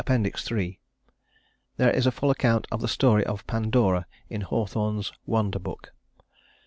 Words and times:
III 0.09 0.79
There 1.77 1.91
is 1.91 2.07
a 2.07 2.11
full 2.11 2.31
account 2.31 2.65
of 2.71 2.81
the 2.81 2.87
story 2.87 3.23
of 3.23 3.45
Pandora 3.45 4.07
in 4.31 4.41
Hawthorne's 4.41 5.13
"Wonder 5.27 5.59
Book." 5.59 5.93